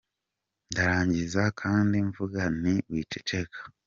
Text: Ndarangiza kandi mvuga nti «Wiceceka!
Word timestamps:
Ndarangiza 0.71 1.43
kandi 1.61 1.95
mvuga 2.09 2.39
nti 2.59 2.73
«Wiceceka! 2.91 3.59